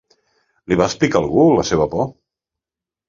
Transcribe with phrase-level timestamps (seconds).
[0.71, 2.09] Li va explicar a algú la seva por?